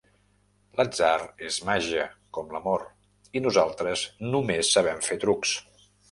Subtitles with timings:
[0.77, 1.17] L'atzar
[1.49, 2.05] és màgia,
[2.37, 2.85] com l'amor,
[3.39, 4.05] i nosaltres
[4.37, 5.53] només sabem fer trucs.